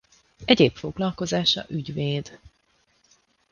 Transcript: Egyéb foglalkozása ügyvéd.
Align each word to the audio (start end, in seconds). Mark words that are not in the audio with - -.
Egyéb 0.45 0.75
foglalkozása 0.77 1.65
ügyvéd. 1.67 2.39